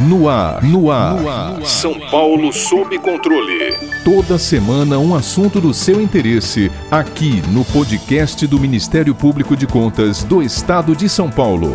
No 0.00 0.28
ar, 0.28 0.62
no 0.64 0.90
ar, 0.90 1.14
no 1.14 1.28
ar. 1.28 1.64
São 1.64 1.94
Paulo 2.10 2.52
sob 2.52 2.98
controle. 2.98 3.76
Toda 4.04 4.38
semana 4.38 4.98
um 4.98 5.14
assunto 5.14 5.60
do 5.60 5.72
seu 5.72 6.00
interesse, 6.00 6.70
aqui 6.90 7.40
no 7.50 7.64
podcast 7.64 8.44
do 8.48 8.58
Ministério 8.58 9.14
Público 9.14 9.56
de 9.56 9.68
Contas 9.68 10.24
do 10.24 10.42
Estado 10.42 10.96
de 10.96 11.08
São 11.08 11.30
Paulo. 11.30 11.72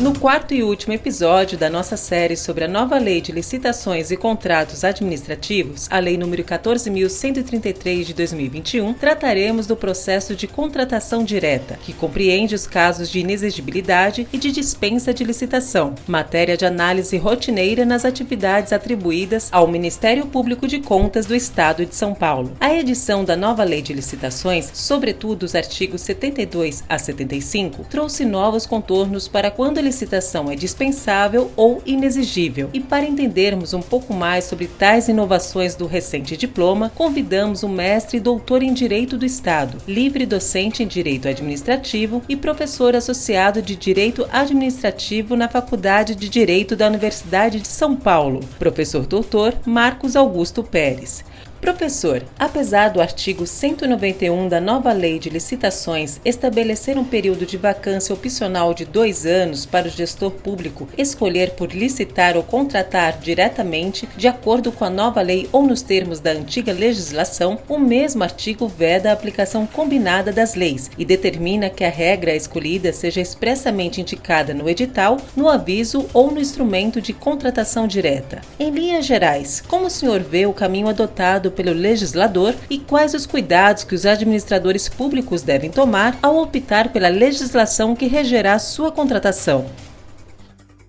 No 0.00 0.12
quarto 0.18 0.52
e 0.52 0.60
último 0.60 0.92
episódio 0.92 1.56
da 1.56 1.70
nossa 1.70 1.96
série 1.96 2.36
sobre 2.36 2.64
a 2.64 2.68
nova 2.68 2.98
Lei 2.98 3.20
de 3.20 3.30
Licitações 3.30 4.10
e 4.10 4.16
Contratos 4.16 4.82
Administrativos, 4.82 5.86
a 5.88 6.00
Lei 6.00 6.16
nº 6.16 6.44
14.133 6.44 8.02
de 8.02 8.12
2021, 8.12 8.92
trataremos 8.94 9.68
do 9.68 9.76
processo 9.76 10.34
de 10.34 10.48
contratação 10.48 11.22
direta, 11.22 11.78
que 11.80 11.92
compreende 11.92 12.56
os 12.56 12.66
casos 12.66 13.08
de 13.08 13.20
inexigibilidade 13.20 14.26
e 14.32 14.36
de 14.36 14.50
dispensa 14.50 15.14
de 15.14 15.22
licitação, 15.22 15.94
matéria 16.08 16.56
de 16.56 16.66
análise 16.66 17.16
rotineira 17.16 17.84
nas 17.84 18.04
atividades 18.04 18.72
atribuídas 18.72 19.48
ao 19.52 19.68
Ministério 19.68 20.26
Público 20.26 20.66
de 20.66 20.80
Contas 20.80 21.24
do 21.24 21.36
Estado 21.36 21.86
de 21.86 21.94
São 21.94 22.14
Paulo. 22.14 22.56
A 22.60 22.74
edição 22.74 23.24
da 23.24 23.36
nova 23.36 23.62
Lei 23.62 23.80
de 23.80 23.92
Licitações, 23.92 24.72
sobretudo 24.74 25.44
os 25.44 25.54
artigos 25.54 26.00
72 26.00 26.82
a 26.88 26.98
75, 26.98 27.84
trouxe 27.84 28.24
novos 28.24 28.66
contornos 28.66 29.28
para 29.28 29.52
quando 29.52 29.83
licitação 29.84 30.50
é 30.50 30.56
dispensável 30.56 31.50
ou 31.54 31.82
inexigível. 31.86 32.70
E 32.72 32.80
para 32.80 33.04
entendermos 33.04 33.72
um 33.74 33.80
pouco 33.80 34.12
mais 34.12 34.44
sobre 34.44 34.66
tais 34.66 35.08
inovações 35.08 35.76
do 35.76 35.86
recente 35.86 36.36
diploma, 36.36 36.90
convidamos 36.94 37.62
o 37.62 37.68
mestre 37.68 38.16
e 38.16 38.20
doutor 38.20 38.62
em 38.62 38.72
Direito 38.72 39.16
do 39.16 39.24
Estado, 39.24 39.78
livre 39.86 40.26
docente 40.26 40.82
em 40.82 40.86
Direito 40.86 41.28
Administrativo 41.28 42.22
e 42.28 42.34
professor 42.34 42.96
associado 42.96 43.62
de 43.62 43.76
Direito 43.76 44.26
Administrativo 44.32 45.36
na 45.36 45.48
Faculdade 45.48 46.14
de 46.14 46.28
Direito 46.28 46.74
da 46.74 46.88
Universidade 46.88 47.60
de 47.60 47.68
São 47.68 47.94
Paulo, 47.94 48.40
professor 48.58 49.06
doutor 49.06 49.54
Marcos 49.64 50.16
Augusto 50.16 50.62
Pérez. 50.62 51.22
Professor, 51.64 52.22
apesar 52.38 52.90
do 52.90 53.00
artigo 53.00 53.46
191 53.46 54.50
da 54.50 54.60
nova 54.60 54.92
Lei 54.92 55.18
de 55.18 55.30
Licitações 55.30 56.20
estabelecer 56.22 56.98
um 56.98 57.04
período 57.04 57.46
de 57.46 57.56
vacância 57.56 58.12
opcional 58.12 58.74
de 58.74 58.84
dois 58.84 59.24
anos 59.24 59.64
para 59.64 59.88
o 59.88 59.90
gestor 59.90 60.30
público 60.30 60.86
escolher 60.98 61.52
por 61.52 61.72
licitar 61.72 62.36
ou 62.36 62.42
contratar 62.42 63.18
diretamente, 63.18 64.06
de 64.14 64.28
acordo 64.28 64.70
com 64.70 64.84
a 64.84 64.90
nova 64.90 65.22
lei 65.22 65.48
ou 65.52 65.66
nos 65.66 65.80
termos 65.80 66.20
da 66.20 66.32
antiga 66.32 66.70
legislação, 66.70 67.58
o 67.66 67.78
mesmo 67.78 68.22
artigo 68.22 68.68
veda 68.68 69.08
a 69.08 69.14
aplicação 69.14 69.66
combinada 69.66 70.30
das 70.30 70.54
leis 70.54 70.90
e 70.98 71.04
determina 71.04 71.70
que 71.70 71.82
a 71.82 71.88
regra 71.88 72.36
escolhida 72.36 72.92
seja 72.92 73.22
expressamente 73.22 74.02
indicada 74.02 74.52
no 74.52 74.68
edital, 74.68 75.16
no 75.34 75.48
aviso 75.48 76.06
ou 76.12 76.30
no 76.30 76.40
instrumento 76.40 77.00
de 77.00 77.14
contratação 77.14 77.86
direta. 77.86 78.42
Em 78.60 78.70
linhas 78.70 79.06
gerais, 79.06 79.62
como 79.66 79.86
o 79.86 79.90
senhor 79.90 80.20
vê 80.20 80.44
o 80.44 80.52
caminho 80.52 80.88
adotado 80.88 81.53
pelo 81.54 81.72
legislador 81.72 82.54
e 82.68 82.78
quais 82.78 83.14
os 83.14 83.24
cuidados 83.24 83.84
que 83.84 83.94
os 83.94 84.04
administradores 84.04 84.88
públicos 84.88 85.40
devem 85.40 85.70
tomar 85.70 86.18
ao 86.20 86.42
optar 86.42 86.92
pela 86.92 87.08
legislação 87.08 87.94
que 87.96 88.06
regerá 88.06 88.58
sua 88.58 88.92
contratação. 88.92 89.64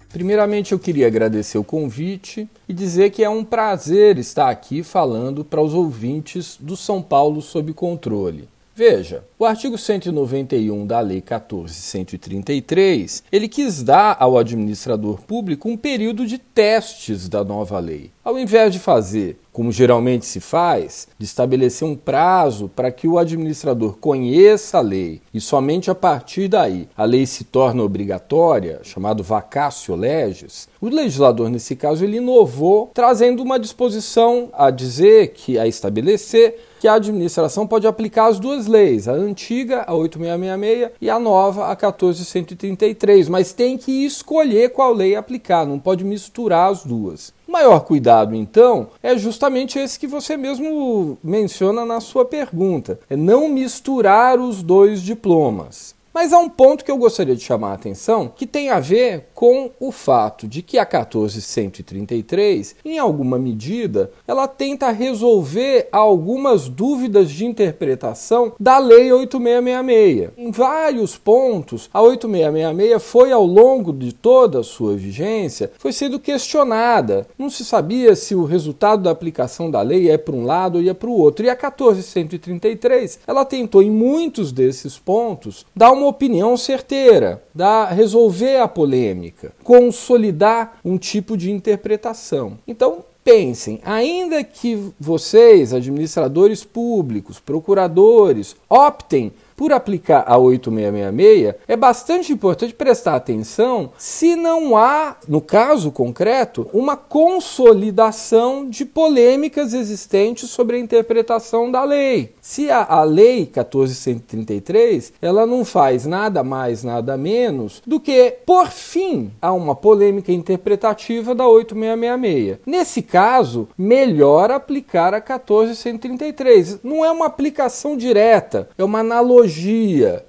Primeiramente, 0.09 0.71
eu 0.71 0.79
queria 0.79 1.07
agradecer 1.07 1.57
o 1.57 1.63
convite 1.63 2.49
e 2.69 2.73
dizer 2.73 3.09
que 3.09 3.23
é 3.23 3.29
um 3.29 3.43
prazer 3.43 4.17
estar 4.17 4.49
aqui 4.49 4.81
falando 4.81 5.43
para 5.43 5.61
os 5.61 5.73
ouvintes 5.73 6.57
do 6.59 6.77
São 6.77 7.01
Paulo 7.01 7.41
sob 7.41 7.73
controle. 7.73 8.47
Veja, 8.77 9.23
o 9.39 9.45
artigo 9.45 9.77
191 9.77 10.85
da 10.85 10.99
Lei 10.99 11.21
14.133, 11.21 13.23
ele 13.31 13.47
quis 13.47 13.81
dar 13.81 14.17
ao 14.19 14.37
administrador 14.37 15.21
público 15.21 15.69
um 15.69 15.77
período 15.77 16.27
de 16.27 16.37
testes 16.37 17.29
da 17.29 17.41
nova 17.41 17.79
lei. 17.79 18.11
Ao 18.21 18.37
invés 18.37 18.73
de 18.73 18.79
fazer, 18.79 19.39
como 19.53 19.71
geralmente 19.71 20.25
se 20.25 20.41
faz, 20.41 21.07
de 21.17 21.23
estabelecer 21.23 21.87
um 21.87 21.95
prazo 21.95 22.69
para 22.75 22.91
que 22.91 23.07
o 23.07 23.17
administrador 23.17 23.95
conheça 23.95 24.79
a 24.79 24.81
lei 24.81 25.21
e 25.33 25.39
somente 25.39 25.89
a 25.89 25.95
partir 25.95 26.49
daí 26.49 26.89
a 26.97 27.05
lei 27.05 27.25
se 27.25 27.45
torna 27.45 27.81
obrigatória, 27.81 28.81
chamado 28.83 29.23
vacatio 29.23 29.95
legis, 29.95 30.67
o 30.81 30.89
legislador 30.89 31.49
nesse 31.49 31.77
caso 31.77 32.03
ele 32.03 32.17
inovou 32.17 32.91
trazendo 32.93 33.41
uma 33.41 33.57
disposição 33.57 34.49
a 34.51 34.69
dizer 34.69 35.29
que 35.29 35.57
a 35.57 35.65
estabelecer 35.65 36.59
que 36.85 36.89
a 36.89 36.93
administração 36.93 37.65
pode 37.65 37.87
aplicar 37.87 38.27
as 38.27 38.37
duas 38.37 38.67
leis, 38.67 39.07
a 39.07 39.13
antiga, 39.13 39.83
a 39.87 39.95
8666, 39.95 40.91
e 41.01 41.09
a 41.09 41.17
nova, 41.17 41.71
a 41.71 41.75
14133, 41.75 43.27
mas 43.27 43.53
tem 43.53 43.75
que 43.75 44.05
escolher 44.05 44.69
qual 44.69 44.93
lei 44.93 45.15
aplicar, 45.15 45.65
não 45.65 45.79
pode 45.79 46.03
misturar 46.03 46.71
as 46.71 46.83
duas. 46.83 47.33
O 47.47 47.51
maior 47.51 47.79
cuidado, 47.79 48.35
então, 48.35 48.89
é 49.01 49.17
justamente 49.17 49.79
esse 49.79 49.99
que 49.99 50.05
você 50.05 50.37
mesmo 50.37 51.17
menciona 51.23 51.83
na 51.83 51.99
sua 51.99 52.23
pergunta: 52.23 52.99
é 53.09 53.15
não 53.15 53.49
misturar 53.49 54.39
os 54.39 54.61
dois 54.61 55.01
diplomas. 55.01 55.95
Mas 56.15 56.31
há 56.31 56.39
um 56.39 56.47
ponto 56.47 56.85
que 56.85 56.89
eu 56.89 56.95
gostaria 56.95 57.35
de 57.35 57.43
chamar 57.43 57.71
a 57.71 57.73
atenção 57.73 58.31
que 58.33 58.47
tem 58.47 58.69
a 58.69 58.79
ver 58.79 59.31
com 59.35 59.69
o 59.77 59.91
fato 59.91 60.47
de 60.47 60.61
que 60.61 60.77
a 60.77 60.85
14133, 60.85 62.77
em 62.85 62.97
alguma 62.97 63.37
medida, 63.37 64.09
ela 64.25 64.47
tenta 64.47 64.89
resolver 64.91 65.89
algumas 65.91 66.69
dúvidas 66.69 67.29
de 67.29 67.45
interpretação 67.45 68.53
da 68.57 68.77
Lei 68.77 69.11
8666. 69.11 70.29
Em 70.37 70.51
vários 70.51 71.17
pontos, 71.17 71.89
a 71.93 72.01
8666 72.01 73.03
foi 73.03 73.33
ao 73.33 73.45
longo 73.45 73.91
de 73.91 74.13
toda 74.13 74.61
a 74.61 74.63
sua 74.63 74.95
vigência, 74.95 75.69
foi 75.77 75.91
sendo 75.91 76.17
questionada. 76.17 77.27
Não 77.37 77.49
se 77.49 77.65
sabia 77.65 78.15
se 78.15 78.33
o 78.33 78.45
resultado 78.45 79.03
da 79.03 79.11
aplicação 79.11 79.69
da 79.69 79.81
lei 79.81 80.09
é 80.09 80.17
para 80.17 80.33
um 80.33 80.45
lado 80.45 80.75
ou 80.77 80.81
ia 80.81 80.95
para 80.95 81.09
o 81.09 81.19
outro. 81.19 81.45
E 81.45 81.49
a 81.49 81.57
14133, 81.57 83.19
ela 83.27 83.43
tentou 83.43 83.83
em 83.83 83.91
muitos 83.91 84.53
desses 84.53 84.97
pontos 84.97 85.65
dar 85.75 85.91
uma 85.91 86.04
opinião 86.07 86.55
certeira, 86.57 87.43
dar 87.53 87.91
resolver 87.91 88.57
a 88.57 88.67
polêmica, 88.67 89.53
consolidar 89.63 90.77
um 90.83 90.97
tipo 90.97 91.35
de 91.37 91.51
interpretação. 91.51 92.57
Então, 92.67 93.03
pensem, 93.23 93.79
ainda 93.83 94.43
que 94.43 94.93
vocês, 94.99 95.73
administradores 95.73 96.63
públicos, 96.63 97.39
procuradores, 97.39 98.55
optem 98.69 99.33
por 99.55 99.71
aplicar 99.71 100.23
a 100.27 100.37
8666, 100.37 101.55
é 101.67 101.75
bastante 101.75 102.33
importante 102.33 102.73
prestar 102.73 103.15
atenção 103.15 103.91
se 103.97 104.35
não 104.35 104.75
há, 104.75 105.15
no 105.27 105.39
caso 105.39 105.91
concreto, 105.91 106.67
uma 106.73 106.97
consolidação 106.97 108.69
de 108.69 108.83
polêmicas 108.85 109.73
existentes 109.73 110.49
sobre 110.49 110.75
a 110.75 110.79
interpretação 110.79 111.71
da 111.71 111.83
lei. 111.83 112.33
Se 112.41 112.69
a, 112.69 112.83
a 112.83 113.03
lei 113.03 113.39
1433, 113.39 115.13
ela 115.21 115.45
não 115.45 115.63
faz 115.63 116.05
nada 116.05 116.43
mais, 116.43 116.83
nada 116.83 117.17
menos 117.17 117.81
do 117.85 117.99
que, 117.99 118.35
por 118.45 118.67
fim, 118.69 119.31
a 119.41 119.53
uma 119.53 119.75
polêmica 119.75 120.31
interpretativa 120.31 121.33
da 121.33 121.47
8666. 121.47 122.59
Nesse 122.65 123.01
caso, 123.01 123.69
melhor 123.77 124.51
aplicar 124.51 125.13
a 125.13 125.19
1433. 125.19 126.79
Não 126.83 127.05
é 127.05 127.11
uma 127.11 127.25
aplicação 127.25 127.95
direta, 127.95 128.69
é 128.77 128.83
uma 128.83 128.99
analogia 128.99 129.44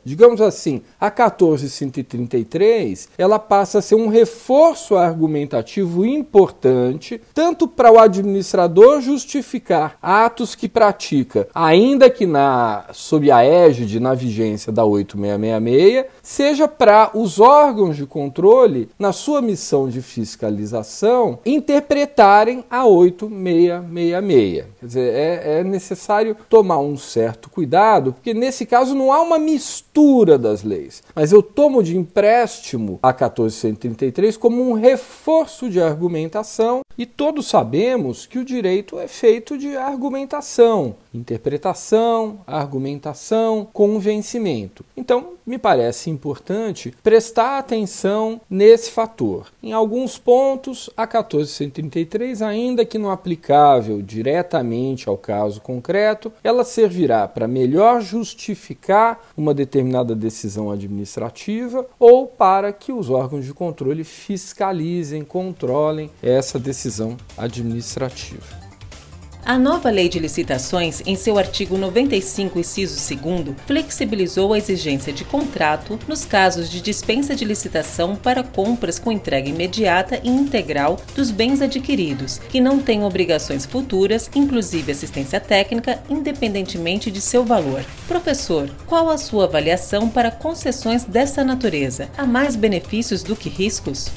Digamos 0.04 0.40
assim, 0.40 0.82
a 1.00 1.10
14133, 1.10 3.08
ela 3.18 3.38
passa 3.38 3.78
a 3.78 3.82
ser 3.82 3.94
um 3.94 4.08
reforço 4.08 4.96
argumentativo 4.96 6.04
importante, 6.04 7.20
tanto 7.34 7.68
para 7.68 7.92
o 7.92 7.98
administrador 7.98 9.00
justificar 9.00 9.96
atos 10.02 10.54
que 10.54 10.68
pratica, 10.68 11.48
ainda 11.54 12.08
que 12.10 12.26
na 12.26 12.86
sob 12.92 13.30
a 13.30 13.44
égide 13.44 14.00
na 14.00 14.14
vigência 14.14 14.72
da 14.72 14.84
8666, 14.84 16.06
seja 16.22 16.68
para 16.68 17.10
os 17.14 17.38
órgãos 17.40 17.96
de 17.96 18.06
controle, 18.06 18.88
na 18.98 19.12
sua 19.12 19.40
missão 19.40 19.88
de 19.88 20.02
fiscalização, 20.02 21.38
interpretarem 21.44 22.64
a 22.70 22.86
8666. 22.86 24.64
Quer 24.80 24.86
dizer, 24.86 25.14
é, 25.14 25.60
é 25.60 25.64
necessário 25.64 26.36
tomar 26.48 26.78
um 26.78 26.96
certo 26.96 27.50
cuidado, 27.50 28.12
porque 28.12 28.34
nesse 28.34 28.66
caso 28.66 28.94
não 28.94 29.05
há 29.12 29.20
uma 29.20 29.38
mistura 29.38 30.38
das 30.38 30.62
leis, 30.62 31.02
mas 31.14 31.32
eu 31.32 31.42
tomo 31.42 31.82
de 31.82 31.96
empréstimo 31.96 32.98
a 33.02 33.08
1433 33.08 34.36
como 34.36 34.62
um 34.62 34.72
reforço 34.72 35.68
de 35.68 35.80
argumentação 35.80 36.80
E 36.98 37.04
todos 37.04 37.46
sabemos 37.46 38.24
que 38.24 38.38
o 38.38 38.44
direito 38.44 38.98
é 38.98 39.06
feito 39.06 39.58
de 39.58 39.76
argumentação, 39.76 40.96
interpretação, 41.12 42.40
argumentação, 42.46 43.68
convencimento. 43.70 44.82
Então, 44.96 45.34
me 45.46 45.58
parece 45.58 46.08
importante 46.08 46.94
prestar 47.02 47.58
atenção 47.58 48.40
nesse 48.48 48.90
fator. 48.90 49.48
Em 49.62 49.72
alguns 49.72 50.18
pontos, 50.18 50.90
a 50.96 51.02
1433, 51.02 52.40
ainda 52.42 52.84
que 52.84 52.98
não 52.98 53.10
aplicável 53.10 54.00
diretamente 54.00 55.08
ao 55.08 55.18
caso 55.18 55.60
concreto, 55.60 56.32
ela 56.42 56.64
servirá 56.64 57.28
para 57.28 57.46
melhor 57.46 58.00
justificar 58.00 59.20
uma 59.36 59.52
determinada 59.52 60.14
decisão 60.14 60.70
administrativa 60.70 61.86
ou 61.98 62.26
para 62.26 62.72
que 62.72 62.90
os 62.90 63.10
órgãos 63.10 63.44
de 63.44 63.52
controle 63.52 64.02
fiscalizem, 64.02 65.22
controlem 65.22 66.10
essa 66.22 66.58
decisão 66.58 66.85
administrativa. 67.36 68.66
A 69.46 69.56
nova 69.56 69.90
Lei 69.90 70.08
de 70.08 70.18
Licitações, 70.18 71.00
em 71.06 71.14
seu 71.14 71.38
artigo 71.38 71.78
95, 71.78 72.58
inciso 72.58 72.96
2, 73.16 73.54
flexibilizou 73.64 74.52
a 74.52 74.58
exigência 74.58 75.12
de 75.12 75.24
contrato 75.24 76.00
nos 76.08 76.24
casos 76.24 76.68
de 76.68 76.80
dispensa 76.80 77.32
de 77.32 77.44
licitação 77.44 78.16
para 78.16 78.42
compras 78.42 78.98
com 78.98 79.12
entrega 79.12 79.48
imediata 79.48 80.20
e 80.24 80.28
integral 80.28 80.98
dos 81.14 81.30
bens 81.30 81.62
adquiridos, 81.62 82.38
que 82.48 82.60
não 82.60 82.80
têm 82.80 83.04
obrigações 83.04 83.64
futuras, 83.64 84.28
inclusive 84.34 84.90
assistência 84.90 85.38
técnica, 85.38 86.02
independentemente 86.10 87.08
de 87.08 87.20
seu 87.20 87.44
valor. 87.44 87.84
Professor, 88.08 88.68
qual 88.84 89.08
a 89.08 89.16
sua 89.16 89.44
avaliação 89.44 90.08
para 90.08 90.32
concessões 90.32 91.04
dessa 91.04 91.44
natureza? 91.44 92.10
Há 92.18 92.26
mais 92.26 92.56
benefícios 92.56 93.22
do 93.22 93.36
que 93.36 93.48
riscos? 93.48 94.10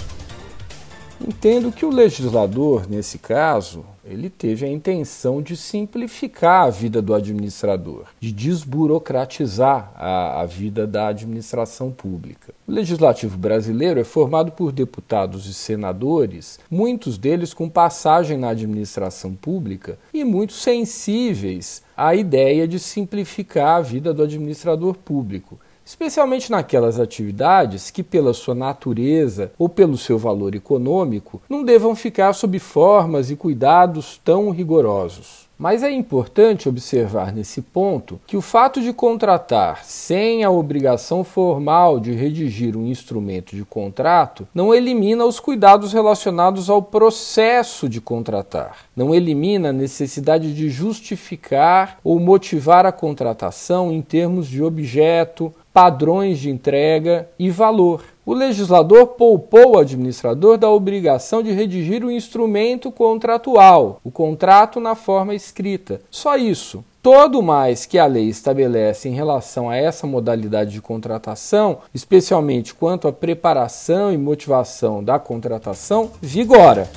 Entendo 1.29 1.71
que 1.71 1.85
o 1.85 1.91
legislador, 1.91 2.89
nesse 2.89 3.19
caso, 3.19 3.85
ele 4.03 4.31
teve 4.31 4.65
a 4.65 4.67
intenção 4.67 5.43
de 5.43 5.55
simplificar 5.55 6.65
a 6.65 6.69
vida 6.71 7.03
do 7.03 7.13
administrador, 7.13 8.05
de 8.19 8.31
desburocratizar 8.31 9.93
a, 9.95 10.41
a, 10.41 10.45
vida 10.47 10.87
da 10.87 11.09
administração 11.09 11.91
pública. 11.91 12.51
O 12.67 12.71
legislativo 12.71 13.37
brasileiro 13.37 13.99
é 13.99 14.03
formado 14.03 14.51
por 14.53 14.71
deputados 14.71 15.45
e 15.45 15.53
senadores, 15.53 16.59
muitos 16.69 17.15
deles 17.15 17.53
com 17.53 17.69
passagem 17.69 18.35
na 18.35 18.49
administração 18.49 19.35
pública 19.35 19.99
e 20.11 20.23
muito 20.23 20.53
sensíveis 20.53 21.83
à 21.95 22.15
ideia 22.15 22.67
de 22.67 22.79
simplificar 22.79 23.77
a 23.77 23.81
vida 23.81 24.11
do 24.15 24.23
administrador 24.23 24.95
público 24.95 25.59
especialmente 25.89 26.51
naquelas 26.51 27.00
atividades 27.00 27.89
que, 27.89 28.03
pela 28.03 28.31
sua 28.31 28.53
natureza 28.53 29.51
ou 29.57 29.68
pelo 29.68 29.97
seu 29.97 30.19
valor 30.19 30.53
econômico, 30.53 31.41
não 31.50 31.63
devam 31.63 31.95
ficar 31.95 32.31
sob 32.33 32.59
formas 32.59 33.31
e 33.31 33.36
cuidados 33.36 34.21
tão 34.24 34.51
rigorosos. 34.51 35.50
Mas 35.59 35.83
é 35.83 35.91
importante 35.91 36.69
observar 36.69 37.33
nesse 37.33 37.62
ponto 37.62 38.18
que 38.25 38.38
o 38.38 38.41
fato 38.41 38.80
de 38.81 38.94
contratar 38.94 39.83
sem 39.83 40.41
a 40.41 40.50
obrigação 40.50 41.21
formal 41.21 42.00
de 42.00 42.13
redigir 42.13 42.77
um 42.77 42.85
instrumento 42.85 43.57
de 43.57 43.65
contrato 43.65 44.47
não 44.53 44.74
elimina 44.74 45.25
os 45.25 45.38
cuidados 45.38 45.92
relacionados 45.92 46.69
ao 46.69 46.81
processo 46.81 47.89
de 47.89 48.00
contratar, 48.00 48.85
não 48.95 49.13
elimina 49.13 49.69
a 49.69 49.74
necessidade 49.74 50.53
de 50.53 50.69
justificar 50.69 52.00
ou 52.06 52.21
motivar 52.21 52.85
a 52.85 52.92
contratação 52.94 53.92
em 53.92 54.01
termos 54.01 54.47
de 54.47 54.63
objeto, 54.63 55.53
padrões 55.74 56.39
de 56.39 56.50
entrega 56.50 57.30
e 57.38 57.50
valor. 57.50 58.04
O 58.25 58.33
legislador 58.33 59.07
poupou 59.07 59.75
o 59.75 59.80
administrador 59.80 60.57
da 60.57 60.69
obrigação 60.69 61.42
de 61.42 61.51
redigir 61.51 62.04
o 62.04 62.12
instrumento 62.12 62.92
contratual, 62.92 64.00
o 64.04 64.12
contrato 64.12 64.80
na 64.80 64.94
forma 64.95 65.33
escrita. 65.33 66.00
Só 66.12 66.38
isso. 66.38 66.83
Todo 67.01 67.42
mais 67.42 67.86
que 67.86 67.98
a 67.98 68.06
lei 68.06 68.27
estabelece 68.27 69.07
em 69.07 69.13
relação 69.13 69.69
a 69.69 69.75
essa 69.77 70.06
modalidade 70.06 70.71
de 70.71 70.81
contratação, 70.81 71.77
especialmente 71.94 72.75
quanto 72.75 73.07
à 73.07 73.13
preparação 73.13 74.12
e 74.12 74.18
motivação 74.18 75.01
da 75.01 75.18
contratação, 75.18 76.12
vigora. 76.21 76.89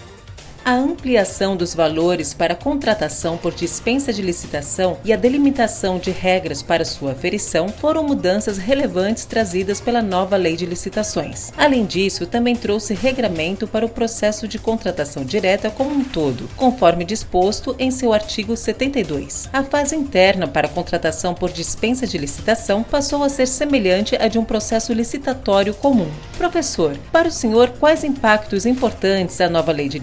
A 0.64 0.74
ampliação 0.74 1.56
dos 1.56 1.74
valores 1.74 2.32
para 2.32 2.54
contratação 2.54 3.36
por 3.36 3.52
dispensa 3.52 4.12
de 4.12 4.22
licitação 4.22 4.96
e 5.04 5.12
a 5.12 5.16
delimitação 5.16 5.98
de 5.98 6.12
regras 6.12 6.62
para 6.62 6.84
sua 6.84 7.12
aferição 7.12 7.68
foram 7.68 8.04
mudanças 8.04 8.58
relevantes 8.58 9.24
trazidas 9.24 9.80
pela 9.80 10.00
nova 10.00 10.36
Lei 10.36 10.54
de 10.54 10.64
Licitações. 10.64 11.52
Além 11.56 11.84
disso, 11.84 12.26
também 12.26 12.54
trouxe 12.54 12.94
regramento 12.94 13.66
para 13.66 13.84
o 13.84 13.88
processo 13.88 14.46
de 14.46 14.56
contratação 14.56 15.24
direta 15.24 15.68
como 15.68 15.90
um 15.90 16.04
todo, 16.04 16.48
conforme 16.56 17.04
disposto 17.04 17.74
em 17.76 17.90
seu 17.90 18.12
artigo 18.12 18.56
72. 18.56 19.48
A 19.52 19.64
fase 19.64 19.96
interna 19.96 20.46
para 20.46 20.68
contratação 20.68 21.34
por 21.34 21.50
dispensa 21.50 22.06
de 22.06 22.16
licitação 22.16 22.84
passou 22.84 23.24
a 23.24 23.28
ser 23.28 23.48
semelhante 23.48 24.14
à 24.14 24.28
de 24.28 24.38
um 24.38 24.44
processo 24.44 24.92
licitatório 24.92 25.74
comum. 25.74 26.08
Professor, 26.38 26.96
para 27.10 27.26
o 27.26 27.32
senhor, 27.32 27.70
quais 27.80 28.04
impactos 28.04 28.64
importantes 28.64 29.40
a 29.40 29.50
nova 29.50 29.72
Lei 29.72 29.88
de 29.88 29.98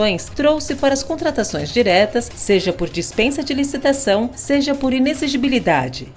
Licitações 0.00 0.24
trouxe 0.34 0.74
para 0.76 0.94
as 0.94 1.02
contratações 1.02 1.70
diretas, 1.70 2.30
seja 2.34 2.72
por 2.72 2.88
dispensa 2.88 3.42
de 3.42 3.52
licitação, 3.52 4.30
seja 4.34 4.74
por 4.74 4.94
inexigibilidade. 4.94 6.10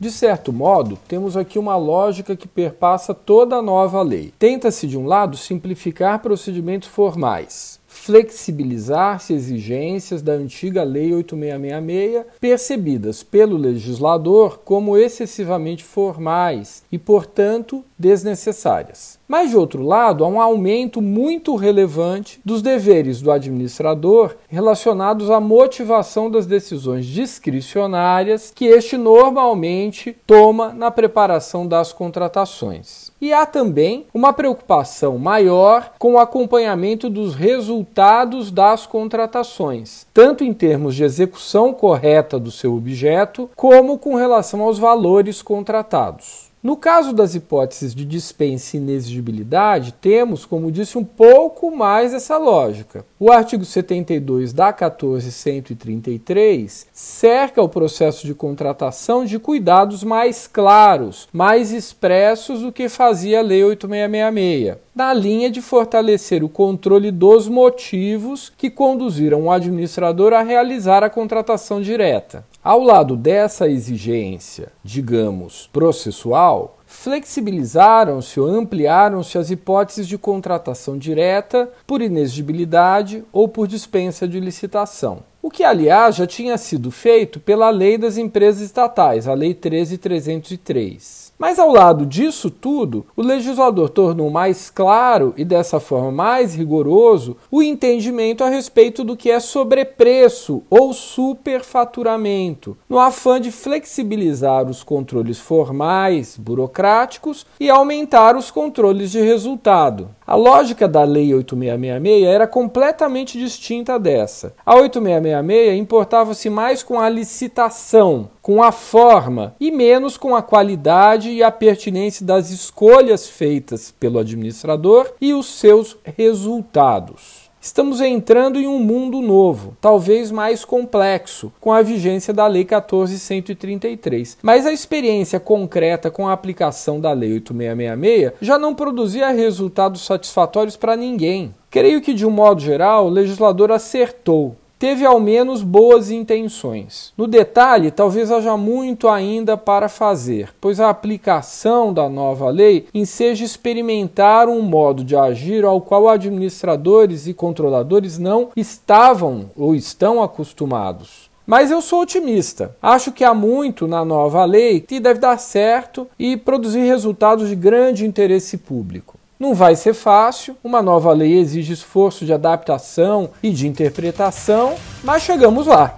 De 0.00 0.10
certo 0.10 0.50
modo, 0.50 0.98
temos 1.06 1.36
aqui 1.36 1.58
uma 1.58 1.76
lógica 1.76 2.34
que 2.34 2.48
perpassa 2.48 3.12
toda 3.12 3.56
a 3.56 3.62
nova 3.62 4.00
lei. 4.00 4.32
Tenta-se, 4.38 4.86
de 4.86 4.96
um 4.96 5.04
lado, 5.04 5.36
simplificar 5.36 6.20
procedimentos 6.20 6.88
formais, 6.88 7.78
flexibilizar-se 7.86 9.34
exigências 9.34 10.22
da 10.22 10.32
antiga 10.32 10.82
Lei 10.82 11.12
8666, 11.12 12.24
percebidas 12.40 13.22
pelo 13.22 13.58
legislador 13.58 14.60
como 14.64 14.96
excessivamente 14.96 15.84
formais 15.84 16.82
e, 16.90 16.96
portanto, 16.96 17.84
desnecessárias. 17.98 19.17
Mas, 19.28 19.50
de 19.50 19.58
outro 19.58 19.82
lado, 19.82 20.24
há 20.24 20.26
um 20.26 20.40
aumento 20.40 21.02
muito 21.02 21.54
relevante 21.54 22.40
dos 22.42 22.62
deveres 22.62 23.20
do 23.20 23.30
administrador 23.30 24.34
relacionados 24.48 25.30
à 25.30 25.38
motivação 25.38 26.30
das 26.30 26.46
decisões 26.46 27.04
discricionárias 27.04 28.50
que 28.54 28.64
este 28.64 28.96
normalmente 28.96 30.16
toma 30.26 30.72
na 30.72 30.90
preparação 30.90 31.66
das 31.66 31.92
contratações. 31.92 33.12
E 33.20 33.30
há 33.30 33.44
também 33.44 34.06
uma 34.14 34.32
preocupação 34.32 35.18
maior 35.18 35.92
com 35.98 36.14
o 36.14 36.18
acompanhamento 36.18 37.10
dos 37.10 37.34
resultados 37.34 38.50
das 38.50 38.86
contratações, 38.86 40.06
tanto 40.14 40.42
em 40.42 40.54
termos 40.54 40.94
de 40.94 41.04
execução 41.04 41.74
correta 41.74 42.38
do 42.38 42.50
seu 42.50 42.74
objeto, 42.74 43.50
como 43.54 43.98
com 43.98 44.14
relação 44.14 44.62
aos 44.62 44.78
valores 44.78 45.42
contratados. 45.42 46.47
No 46.60 46.76
caso 46.76 47.12
das 47.12 47.36
hipóteses 47.36 47.94
de 47.94 48.04
dispensa 48.04 48.76
e 48.76 48.80
inexigibilidade, 48.80 49.92
temos, 49.92 50.44
como 50.44 50.72
disse, 50.72 50.98
um 50.98 51.04
pouco 51.04 51.70
mais 51.70 52.12
essa 52.12 52.36
lógica. 52.36 53.04
O 53.18 53.30
artigo 53.30 53.64
72 53.64 54.52
da 54.52 54.72
14133 54.72 56.88
cerca 56.92 57.62
o 57.62 57.68
processo 57.68 58.26
de 58.26 58.34
contratação 58.34 59.24
de 59.24 59.38
cuidados 59.38 60.02
mais 60.02 60.48
claros, 60.48 61.28
mais 61.32 61.70
expressos 61.70 62.62
do 62.62 62.72
que 62.72 62.88
fazia 62.88 63.38
a 63.38 63.42
Lei 63.42 63.62
8666, 63.62 64.78
na 64.92 65.14
linha 65.14 65.48
de 65.48 65.62
fortalecer 65.62 66.42
o 66.42 66.48
controle 66.48 67.12
dos 67.12 67.46
motivos 67.46 68.52
que 68.58 68.68
conduziram 68.68 69.44
o 69.44 69.52
administrador 69.52 70.32
a 70.32 70.42
realizar 70.42 71.04
a 71.04 71.10
contratação 71.10 71.80
direta. 71.80 72.44
Ao 72.68 72.82
lado 72.82 73.16
dessa 73.16 73.66
exigência, 73.66 74.70
digamos, 74.84 75.70
processual, 75.72 76.76
flexibilizaram-se 76.84 78.38
ou 78.38 78.46
ampliaram-se 78.46 79.38
as 79.38 79.50
hipóteses 79.50 80.06
de 80.06 80.18
contratação 80.18 80.98
direta 80.98 81.72
por 81.86 82.02
inexigibilidade 82.02 83.24
ou 83.32 83.48
por 83.48 83.66
dispensa 83.66 84.28
de 84.28 84.38
licitação. 84.38 85.20
O 85.40 85.48
que, 85.48 85.64
aliás, 85.64 86.16
já 86.16 86.26
tinha 86.26 86.58
sido 86.58 86.90
feito 86.90 87.40
pela 87.40 87.70
Lei 87.70 87.96
das 87.96 88.18
Empresas 88.18 88.60
Estatais, 88.60 89.26
a 89.26 89.32
Lei 89.32 89.54
13303. 89.54 91.27
Mas 91.38 91.58
ao 91.60 91.70
lado 91.70 92.04
disso 92.04 92.50
tudo, 92.50 93.06
o 93.16 93.22
legislador 93.22 93.88
tornou 93.88 94.28
mais 94.28 94.70
claro 94.70 95.32
e 95.36 95.44
dessa 95.44 95.78
forma 95.78 96.10
mais 96.10 96.52
rigoroso 96.52 97.36
o 97.48 97.62
entendimento 97.62 98.42
a 98.42 98.48
respeito 98.48 99.04
do 99.04 99.16
que 99.16 99.30
é 99.30 99.38
sobrepreço 99.38 100.64
ou 100.68 100.92
superfaturamento, 100.92 102.76
no 102.88 102.98
afã 102.98 103.40
de 103.40 103.52
flexibilizar 103.52 104.68
os 104.68 104.82
controles 104.82 105.38
formais, 105.38 106.36
burocráticos 106.36 107.46
e 107.60 107.70
aumentar 107.70 108.36
os 108.36 108.50
controles 108.50 109.12
de 109.12 109.20
resultado. 109.20 110.08
A 110.28 110.34
lógica 110.34 110.86
da 110.86 111.04
Lei 111.04 111.32
8666 111.32 112.26
era 112.26 112.46
completamente 112.46 113.38
distinta 113.38 113.98
dessa. 113.98 114.52
A 114.66 114.74
8666 114.74 115.80
importava-se 115.80 116.50
mais 116.50 116.82
com 116.82 117.00
a 117.00 117.08
licitação, 117.08 118.28
com 118.42 118.62
a 118.62 118.70
forma 118.70 119.54
e 119.58 119.70
menos 119.70 120.18
com 120.18 120.36
a 120.36 120.42
qualidade 120.42 121.30
e 121.30 121.42
a 121.42 121.50
pertinência 121.50 122.26
das 122.26 122.50
escolhas 122.50 123.26
feitas 123.26 123.90
pelo 123.90 124.18
administrador 124.18 125.10
e 125.18 125.32
os 125.32 125.46
seus 125.46 125.96
resultados. 126.04 127.47
Estamos 127.60 128.00
entrando 128.00 128.58
em 128.60 128.68
um 128.68 128.78
mundo 128.78 129.20
novo, 129.20 129.76
talvez 129.80 130.30
mais 130.30 130.64
complexo, 130.64 131.52
com 131.60 131.72
a 131.72 131.82
vigência 131.82 132.32
da 132.32 132.46
Lei 132.46 132.64
14.133. 132.64 134.36
Mas 134.40 134.64
a 134.64 134.72
experiência 134.72 135.40
concreta 135.40 136.08
com 136.08 136.28
a 136.28 136.32
aplicação 136.32 137.00
da 137.00 137.12
Lei 137.12 137.32
8666 137.34 138.32
já 138.40 138.58
não 138.58 138.76
produzia 138.76 139.30
resultados 139.30 140.06
satisfatórios 140.06 140.76
para 140.76 140.96
ninguém. 140.96 141.52
Creio 141.68 142.00
que, 142.00 142.14
de 142.14 142.24
um 142.24 142.30
modo 142.30 142.60
geral, 142.60 143.06
o 143.06 143.10
legislador 143.10 143.72
acertou 143.72 144.56
teve 144.78 145.04
ao 145.04 145.18
menos 145.18 145.62
boas 145.62 146.10
intenções. 146.10 147.12
No 147.16 147.26
detalhe, 147.26 147.90
talvez 147.90 148.30
haja 148.30 148.56
muito 148.56 149.08
ainda 149.08 149.56
para 149.56 149.88
fazer, 149.88 150.54
pois 150.60 150.78
a 150.78 150.88
aplicação 150.88 151.92
da 151.92 152.08
nova 152.08 152.48
lei 152.50 152.86
enseja 152.94 153.44
experimentar 153.44 154.48
um 154.48 154.62
modo 154.62 155.02
de 155.02 155.16
agir 155.16 155.64
ao 155.64 155.80
qual 155.80 156.08
administradores 156.08 157.26
e 157.26 157.34
controladores 157.34 158.18
não 158.18 158.50
estavam 158.56 159.50
ou 159.56 159.74
estão 159.74 160.22
acostumados. 160.22 161.28
Mas 161.46 161.70
eu 161.70 161.80
sou 161.80 162.02
otimista. 162.02 162.76
Acho 162.82 163.10
que 163.10 163.24
há 163.24 163.32
muito 163.32 163.88
na 163.88 164.04
nova 164.04 164.44
lei 164.44 164.80
que 164.80 165.00
deve 165.00 165.18
dar 165.18 165.38
certo 165.38 166.06
e 166.18 166.36
produzir 166.36 166.80
resultados 166.80 167.48
de 167.48 167.56
grande 167.56 168.04
interesse 168.04 168.58
público. 168.58 169.17
Não 169.38 169.54
vai 169.54 169.76
ser 169.76 169.94
fácil, 169.94 170.56
uma 170.64 170.82
nova 170.82 171.12
lei 171.12 171.38
exige 171.38 171.72
esforço 171.72 172.24
de 172.24 172.32
adaptação 172.32 173.30
e 173.40 173.50
de 173.50 173.68
interpretação, 173.68 174.74
mas 175.04 175.22
chegamos 175.22 175.66
lá. 175.66 175.96